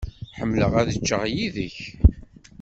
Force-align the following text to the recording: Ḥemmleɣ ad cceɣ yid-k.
Ḥemmleɣ 0.37 0.71
ad 0.81 0.89
cceɣ 0.97 1.23
yid-k. 1.35 1.77